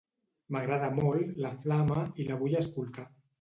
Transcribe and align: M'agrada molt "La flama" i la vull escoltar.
M'agrada 0.53 0.87
molt 0.99 1.35
"La 1.45 1.51
flama" 1.67 2.07
i 2.25 2.27
la 2.31 2.39
vull 2.41 2.59
escoltar. 2.63 3.07